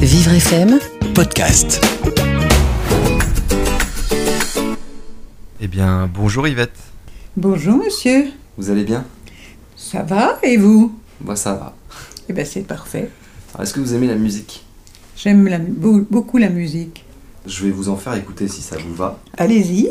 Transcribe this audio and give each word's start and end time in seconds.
Vivre 0.00 0.32
FM, 0.32 0.78
podcast. 1.14 1.80
Eh 5.60 5.68
bien, 5.68 6.08
bonjour 6.12 6.46
Yvette. 6.48 6.76
Bonjour 7.36 7.76
monsieur, 7.76 8.26
Vous 8.56 8.70
allez 8.70 8.84
bien? 8.84 9.04
Ça 9.76 10.02
va 10.02 10.38
et 10.42 10.56
vous? 10.56 10.94
Moi, 11.20 11.36
ça 11.36 11.54
va. 11.54 11.74
Eh 12.28 12.32
bien 12.32 12.44
c'est 12.44 12.62
parfait. 12.62 13.10
Est-ce 13.60 13.74
que 13.74 13.80
vous 13.80 13.94
aimez 13.94 14.06
la 14.06 14.16
musique? 14.16 14.64
J'aime 15.16 15.46
la 15.48 15.58
beaucoup 15.58 16.38
la 16.38 16.48
musique. 16.48 17.04
Je 17.46 17.64
vais 17.64 17.70
vous 17.70 17.88
en 17.88 17.96
faire 17.96 18.14
écouter 18.14 18.48
si 18.48 18.62
ça 18.62 18.76
vous 18.78 18.94
va. 18.94 19.18
Allez-y. 19.36 19.90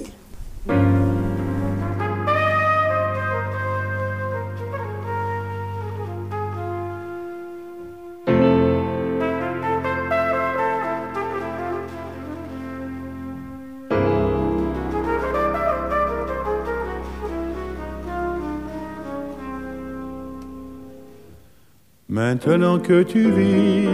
Maintenant 22.11 22.79
que 22.79 23.04
tu 23.04 23.29
vis 23.29 23.87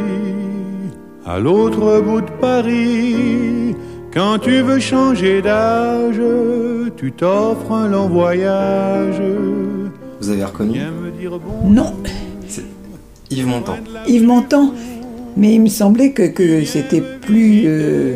à 1.25 1.37
l'autre 1.37 1.99
bout 1.99 2.21
de 2.21 2.31
Paris, 2.39 3.75
quand 4.13 4.39
tu 4.39 4.61
veux 4.61 4.79
changer 4.79 5.41
d'âge, 5.41 6.21
tu 6.95 7.11
t'offres 7.11 7.73
un 7.73 7.89
long 7.89 8.07
voyage. 8.07 9.21
Vous 10.21 10.29
avez 10.29 10.45
reconnu 10.45 10.75
Viens 10.75 10.91
me 10.91 11.11
dire 11.11 11.31
bon. 11.31 11.67
Non, 11.70 11.91
Yves 13.29 13.47
Montand. 13.47 13.79
Yves 14.07 14.25
Montand. 14.25 14.71
Mais 15.35 15.55
il 15.55 15.63
me 15.63 15.67
semblait 15.67 16.11
que, 16.13 16.27
que 16.27 16.63
c'était 16.63 17.01
plus, 17.01 17.63
euh, 17.65 18.15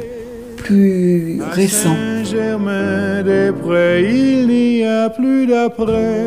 plus 0.56 1.42
récent. 1.52 1.94
Saint-Germain-des-Prés, 2.24 4.10
il 4.10 4.48
n'y 4.48 4.86
a 4.86 5.10
plus 5.10 5.46
d'après. 5.46 6.26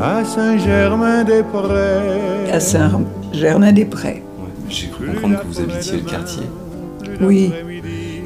À 0.00 0.24
Saint-Germain-des-Prés. 0.24 2.52
À 2.52 2.60
Saint-Germain-des-Prés. 2.60 4.22
Ouais, 4.38 4.48
J'ai 4.68 4.88
cru 4.88 5.06
comprendre 5.08 5.40
que 5.40 5.46
vous 5.46 5.60
habitiez 5.60 5.98
le 5.98 6.04
quartier. 6.08 6.42
Oui. 7.20 7.52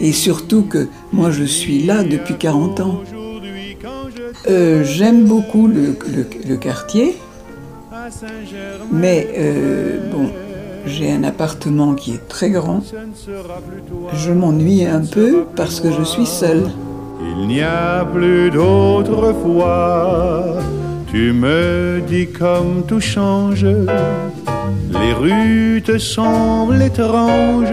Et 0.01 0.13
surtout 0.13 0.63
que 0.65 0.89
moi 1.13 1.31
je 1.31 1.45
suis 1.45 1.83
là 1.85 2.03
depuis 2.03 2.35
40 2.37 2.81
ans. 2.81 3.01
Euh, 4.51 4.83
J'aime 4.85 5.25
beaucoup 5.25 5.69
le, 5.69 5.97
le- 6.15 6.27
le 6.49 6.57
quartier, 6.57 7.17
mais 8.91 9.29
euh, 9.39 10.11
bon, 10.13 10.29
j'ai 10.87 11.13
un 11.13 11.23
appartement 11.23 11.95
qui 11.95 12.15
est 12.15 12.29
très 12.29 12.51
grand. 12.51 12.81
Je 14.15 14.33
m'ennuie 14.33 14.85
un 14.85 15.03
peu 15.05 15.45
parce 15.55 15.79
que 15.81 15.93
je 15.93 16.03
suis 16.03 16.27
seule. 16.27 16.65
Il 17.39 17.47
n'y 17.47 17.63
a 17.63 18.05
plus 18.05 18.51
d'autre 18.51 19.33
foi. 19.43 20.57
Tu 21.13 21.33
me 21.33 22.01
dis 22.09 22.27
comme 22.29 22.85
tout 22.87 23.01
change. 23.01 23.65
Les 23.67 25.13
rues 25.13 25.83
te 25.85 25.99
semblent 25.99 26.81
étranges. 26.83 27.69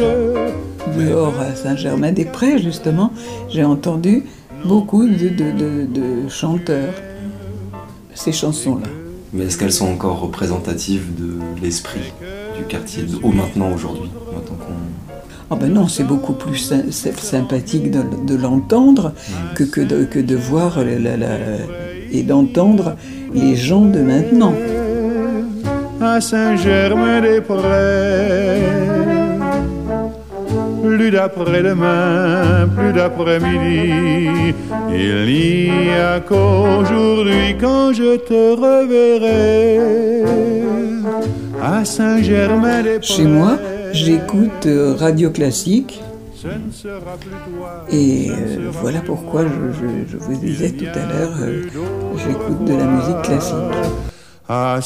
Dehors 0.98 1.40
à 1.40 1.56
Saint-Germain-des-Prés, 1.56 2.60
justement, 2.60 3.14
j'ai 3.50 3.64
entendu 3.64 4.24
beaucoup 4.66 5.08
de, 5.08 5.30
de- 5.30 5.52
de- 5.52 5.86
de 5.86 6.28
chanteurs. 6.30 6.94
Ces 8.14 8.34
chansons-là. 8.34 8.88
Mais 9.32 9.46
est-ce 9.46 9.58
qu'elles 9.58 9.72
sont 9.72 9.88
encore 9.88 10.20
représentatives 10.20 11.06
de 11.18 11.40
l'esprit 11.62 12.12
du 12.58 12.66
quartier 12.66 13.04
de- 13.04 13.16
au 13.24 13.32
maintenant, 13.32 13.72
aujourd'hui 13.74 14.10
Maintenant. 14.34 14.58
Ah 15.52 15.56
ben 15.56 15.72
non, 15.74 15.88
c'est 15.88 16.04
beaucoup 16.04 16.34
plus 16.34 16.58
sy- 16.58 16.92
sy- 16.92 17.10
sympathique 17.18 17.90
de, 17.90 18.02
de 18.28 18.36
l'entendre 18.36 19.14
que, 19.56 19.64
que, 19.64 19.82
de, 19.82 20.04
que 20.04 20.20
de 20.20 20.36
voir 20.36 20.84
la- 20.84 21.00
la- 21.00 21.18
la- 21.18 21.38
et 22.12 22.24
d'entendre 22.24 22.96
les 23.34 23.56
gens 23.56 23.86
de 23.86 24.00
maintenant. 24.00 24.54
À 26.02 26.20
Saint-Germain-des-Prés. 26.22 28.62
Plus 30.82 31.12
d'après-demain, 31.12 32.70
plus 32.76 32.94
d'après-midi. 32.94 34.54
Il 34.92 35.26
n'y 35.26 35.92
a 35.92 36.20
qu'aujourd'hui 36.22 37.56
quand 37.60 37.92
je 37.94 38.16
te 38.18 38.56
reverrai. 38.64 39.80
À 41.62 41.84
Saint-Germain-des-Prés. 41.84 43.02
Chez 43.02 43.26
moi, 43.26 43.58
j'écoute 43.92 44.66
euh, 44.66 44.96
radio 44.98 45.30
classique 45.30 46.02
Et 47.92 48.30
euh, 48.32 48.70
voilà 48.82 49.02
pourquoi 49.02 49.44
je, 49.44 49.50
je- 49.80 50.12
je 50.12 50.18
vous 50.18 50.36
disais 50.40 50.72
tout 50.72 50.86
à 50.86 51.06
l'heure, 51.06 51.34
euh, 51.42 51.64
j'écoute 52.18 52.66
de 52.66 52.74
la 52.76 52.86
musique 52.86 53.22
classique. 53.24 53.56
à 54.48 54.80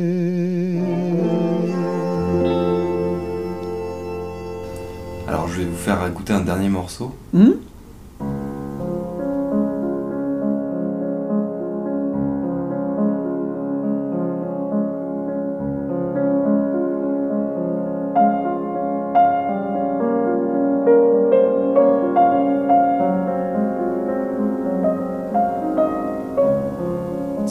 Saint-Germain-des-Prés. 0.00 0.80
Alors, 5.28 5.48
je 5.48 5.58
vais 5.60 5.64
vous 5.64 5.76
faire 5.76 6.04
écouter 6.06 6.32
un 6.32 6.40
dernier 6.40 6.68
morceau. 6.68 7.14
Hmm? 7.32 7.50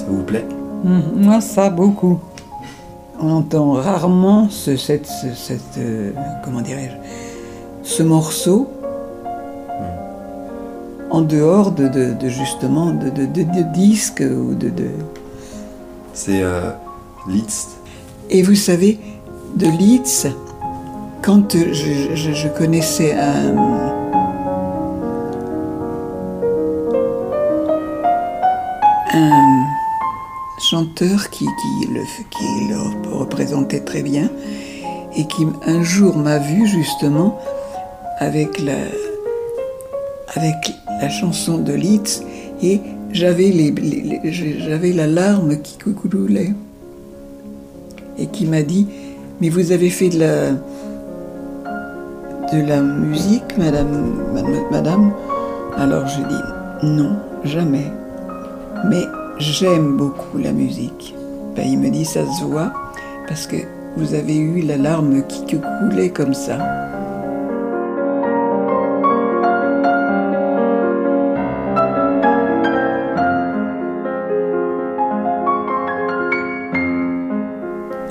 Vous 0.09 0.23
plaît 0.23 0.45
Mhm, 0.83 1.01
Moi, 1.25 1.41
ça, 1.41 1.69
beaucoup. 1.69 2.19
On 3.21 3.31
entend 3.31 3.73
rarement 3.73 4.47
ce, 4.49 4.77
cette, 4.77 5.05
ce- 5.07 5.33
cette, 5.35 5.77
euh, 5.77 6.11
comment 6.43 6.61
dirais-je, 6.61 6.95
ce 7.87 8.01
morceau 8.03 8.69
en 11.11 11.21
dehors 11.21 11.71
de, 11.71 11.87
de- 11.87 12.13
de, 12.13 12.29
justement 12.29 12.91
de, 12.91 13.09
de, 13.09 13.25
disques 13.73 14.23
ou 14.23 14.53
de, 14.53 14.69
C'est 16.13 16.41
euh, 16.43 16.69
Liszt. 17.27 17.69
Et 18.29 18.41
vous 18.43 18.55
savez, 18.55 18.99
de 19.55 19.65
Leeds, 19.65 20.27
quand 21.21 21.55
je, 21.57 22.15
je- 22.15 22.33
je 22.33 22.47
connaissais 22.47 23.13
un, 23.15 23.55
un 29.13 29.65
chanteur 30.69 31.29
qui, 31.31 31.45
le, 31.45 32.01
qui 32.29 32.69
le 32.69 33.17
représentait 33.17 33.79
très 33.79 34.03
bien 34.03 34.29
et 35.15 35.25
qui 35.25 35.47
un 35.65 35.81
jour 35.83 36.15
m'a 36.17 36.37
vu 36.37 36.67
justement 36.67 37.39
avec 38.19 38.59
la, 38.61 38.75
avec 40.35 40.55
la 41.01 41.09
chanson 41.09 41.57
de 41.57 41.73
Leeds 41.73 42.23
et 42.61 42.81
j'avais 43.11 43.49
les- 43.49 44.21
j'avais 44.59 44.91
la 44.91 45.07
larme 45.07 45.57
qui 45.61 45.77
coulait 45.77 46.53
et 48.17 48.27
qui 48.27 48.45
m'a 48.45 48.61
dit 48.61 48.85
Mais 49.41 49.49
vous 49.49 49.71
avez 49.71 49.89
fait 49.89 50.09
de 50.09 50.19
la, 50.19 50.51
de 52.53 52.67
la 52.67 52.81
musique, 52.81 53.57
madame, 53.57 54.13
madame 54.69 55.13
Alors 55.77 56.05
je 56.07 56.17
dis 56.17 56.43
Non, 56.83 57.15
jamais. 57.43 57.85
Mais 58.89 59.03
j'aime 59.39 59.97
beaucoup 59.97 60.37
la 60.37 60.51
musique. 60.51 61.15
Ben, 61.55 61.65
il 61.67 61.79
me 61.79 61.89
dit 61.89 62.05
Ça 62.05 62.25
se 62.25 62.43
voit 62.43 62.71
parce 63.27 63.47
que 63.47 63.57
vous 63.97 64.13
avez 64.13 64.37
eu 64.37 64.61
la 64.61 64.77
larme 64.77 65.23
qui 65.27 65.57
coulait 65.89 66.09
comme 66.09 66.33
ça. 66.33 66.57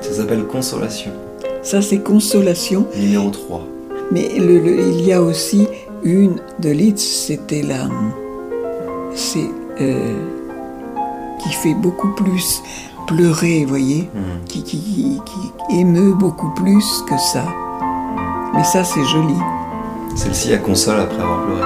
Ça 0.00 0.12
s'appelle 0.12 0.44
Consolation, 0.44 1.10
Ça, 1.62 1.82
c'est 1.82 1.98
Consolation. 1.98 2.86
numéro 2.96 3.30
3. 3.30 3.62
Mais 4.10 4.28
le- 4.38 4.58
le- 4.58 4.80
il 4.80 5.04
y 5.04 5.12
a 5.12 5.20
aussi 5.22 5.66
une 6.02 6.36
de 6.60 6.70
Litz, 6.70 7.00
c'était 7.02 7.62
la. 7.62 7.88
C'est. 9.14 9.50
euh, 9.80 10.14
qui 11.38 11.50
fait 11.50 11.74
beaucoup 11.74 12.08
plus 12.14 12.62
pleurer, 13.06 13.62
vous 13.62 13.68
voyez, 13.70 14.10
Mhm. 14.14 14.44
qui, 14.46 14.62
qui, 14.62 14.78
qui- 14.78 15.20
qui 15.24 15.80
émeut 15.80 16.12
beaucoup 16.14 16.50
plus 16.54 17.02
que 17.08 17.16
ça. 17.18 17.44
Mais 18.54 18.64
ça, 18.64 18.84
c'est 18.84 19.04
joli. 19.04 19.34
Celle-ci, 20.16 20.52
elle 20.52 20.62
console 20.62 21.00
après 21.00 21.20
avoir 21.22 21.44
pleuré. 21.44 21.62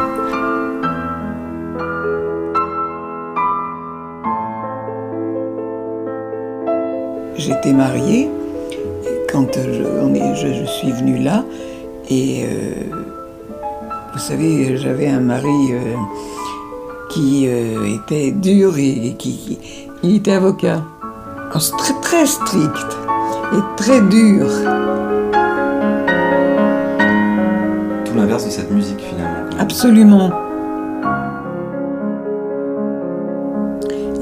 j'étais 7.37 7.73
mariée 7.73 8.29
quand 9.31 9.47
je, 9.57 10.53
je, 10.53 10.65
suis 10.67 10.93
venue 10.93 11.19
là. 11.19 11.45
Et 12.11 12.45
euh, 12.45 12.75
vous 14.13 14.19
savez, 14.19 14.77
j'avais 14.77 15.09
un 15.09 15.21
mari 15.21 15.49
euh, 15.73 15.95
qui 17.13 17.47
euh, 17.47 17.85
était 17.85 18.31
dur 18.31 18.79
et, 18.79 19.15
qui, 19.19 19.59
il 20.03 20.17
était 20.17 20.33
avocat. 20.33 20.83
Très, 21.53 21.95
très 22.01 22.27
strict 22.27 22.97
et 23.53 23.77
très 23.77 24.01
dur. 24.01 24.47
Tout 28.05 28.15
l'inverse 28.17 28.47
de 28.47 28.51
cette 28.51 28.71
musique 28.71 29.01
finalement. 29.01 29.59
Absolument. 29.59 30.31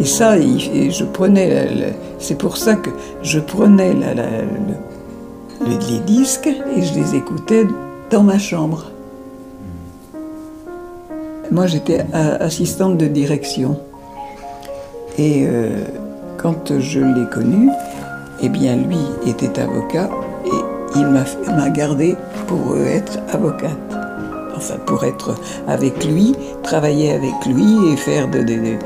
Et 0.00 0.04
ça, 0.04 0.40
je 0.40 1.04
prenais, 1.04 1.94
c'est 2.18 2.38
pour 2.38 2.56
ça 2.56 2.74
que 2.74 2.90
je 3.22 3.38
prenais 3.38 3.94
les 5.64 5.98
disques 6.00 6.48
et 6.76 6.82
je 6.82 6.94
les 6.94 7.14
écoutais 7.14 7.66
dans 8.10 8.24
ma 8.24 8.38
chambre. 8.38 8.86
Moi, 11.50 11.66
j'étais 11.66 12.04
assistante 12.12 12.96
de 12.96 13.06
direction. 13.06 13.76
Et 15.18 15.44
euh, 15.46 15.84
quand 16.38 16.78
je 16.78 17.00
l'ai 17.00 17.28
connu, 17.28 17.68
eh 18.40 18.48
bien, 18.48 18.76
lui 18.76 18.98
était 19.26 19.58
avocat 19.58 20.08
et 20.46 20.96
il 20.96 21.06
m'a 21.08 21.70
gardé 21.70 22.14
pour 22.46 22.76
être 22.78 23.18
avocate. 23.32 23.76
Enfin, 24.56 24.76
pour 24.86 25.02
être 25.04 25.34
avec 25.66 26.04
lui, 26.04 26.36
travailler 26.62 27.12
avec 27.12 27.46
lui 27.46 27.92
et 27.92 27.96
faire 27.96 28.28
de 28.28 28.38
l'aider. 28.38 28.78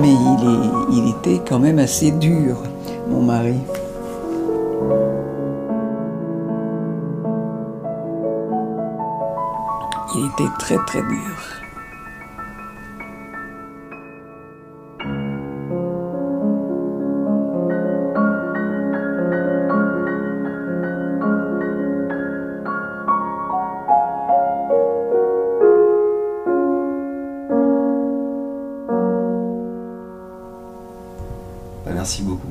Mais 0.00 0.12
il, 0.12 0.48
est, 0.48 0.98
il 0.98 1.10
était 1.10 1.40
quand 1.48 1.60
même 1.60 1.78
assez 1.78 2.10
dur, 2.10 2.56
mon 3.08 3.22
mari. 3.22 3.54
Il 10.16 10.26
était 10.26 10.44
très 10.60 10.76
très 10.86 11.02
dur. 11.02 11.64
Merci 31.92 32.22
beaucoup. 32.22 32.46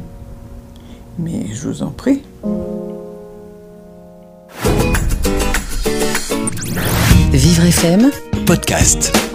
Mais 1.18 1.45
je 1.54 1.69
vous 1.69 1.83
en 1.83 1.92
prie. 1.92 2.24
Vivre 7.33 7.71
FM, 7.71 8.12
podcast. 8.45 9.32